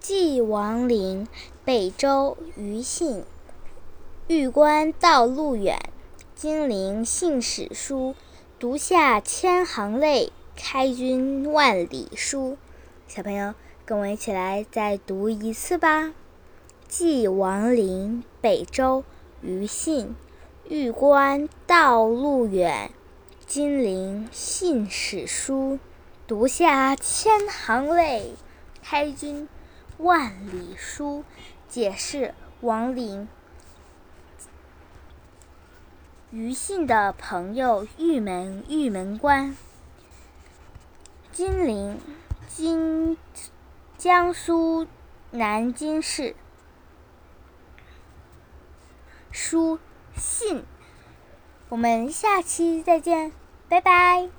[0.00, 1.28] 寄王陵，
[1.62, 3.22] 北周·于信。
[4.28, 5.78] 玉关道路远，
[6.34, 8.14] 金陵信使书。
[8.58, 12.56] 读下千行泪，开君万里书。
[13.06, 16.14] 小朋友，跟我一起来再读一次吧。
[16.88, 19.04] 寄王陵，北周·
[19.46, 20.16] 于信。
[20.66, 22.90] 玉关道路远，
[23.46, 25.78] 金陵信使书。
[26.26, 28.32] 读下千行泪，
[28.82, 29.46] 开君。
[30.02, 31.24] 万里书，
[31.68, 33.28] 解释王陵。
[36.30, 39.54] 于信的朋友玉门，玉门关。
[41.32, 42.00] 金陵，
[42.48, 43.18] 今
[43.98, 44.86] 江苏
[45.32, 46.34] 南京市。
[49.30, 49.78] 书
[50.16, 50.64] 信，
[51.68, 53.32] 我们下期再见，
[53.68, 54.30] 拜拜。